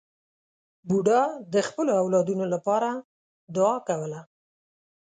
بوډا 0.87 1.21
د 1.53 1.55
خپلو 1.67 1.91
اولادونو 2.01 2.45
لپاره 2.53 2.89
دعا 3.55 3.75
کوله. 3.87 4.21